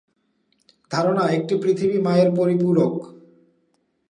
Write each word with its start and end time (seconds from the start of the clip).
ধারণা 0.91 1.23
একটি 1.27 1.53
পৃথিবী 1.55 1.97
মায়ের 1.99 2.29
পরিপূরক। 2.35 2.93